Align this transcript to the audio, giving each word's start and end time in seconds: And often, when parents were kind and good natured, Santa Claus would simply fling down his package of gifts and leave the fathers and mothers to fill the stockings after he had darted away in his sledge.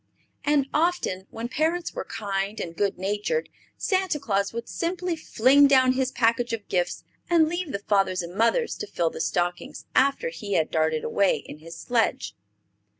And 0.43 0.65
often, 0.73 1.27
when 1.29 1.47
parents 1.47 1.93
were 1.93 2.05
kind 2.05 2.59
and 2.59 2.75
good 2.75 2.97
natured, 2.97 3.49
Santa 3.77 4.19
Claus 4.19 4.51
would 4.51 4.67
simply 4.67 5.15
fling 5.15 5.67
down 5.67 5.91
his 5.93 6.11
package 6.11 6.53
of 6.53 6.67
gifts 6.67 7.03
and 7.29 7.47
leave 7.47 7.71
the 7.71 7.83
fathers 7.87 8.23
and 8.23 8.33
mothers 8.33 8.75
to 8.77 8.87
fill 8.87 9.11
the 9.11 9.21
stockings 9.21 9.85
after 9.93 10.29
he 10.29 10.53
had 10.53 10.71
darted 10.71 11.03
away 11.03 11.43
in 11.45 11.59
his 11.59 11.77
sledge. 11.77 12.33